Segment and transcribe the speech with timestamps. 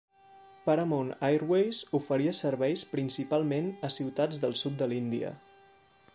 [0.69, 5.33] Paramount Airways oferia serveis principalment a ciutats del sud de l'Índia.